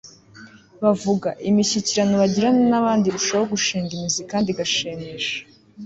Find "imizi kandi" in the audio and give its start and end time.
3.97-4.47